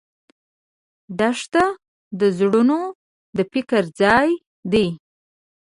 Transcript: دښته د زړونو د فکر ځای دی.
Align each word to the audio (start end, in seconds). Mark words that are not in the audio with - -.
دښته 1.19 1.65
د 2.19 2.21
زړونو 2.37 2.79
د 3.37 3.39
فکر 3.51 3.83
ځای 4.01 4.29
دی. 4.71 4.87